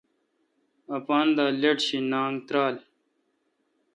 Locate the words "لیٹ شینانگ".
1.61-2.37